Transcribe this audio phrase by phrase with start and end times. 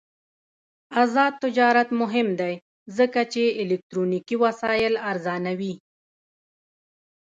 [1.03, 2.53] آزاد تجارت مهم دی
[2.97, 5.73] ځکه چې الکترونیکي وسایل ارزانوي.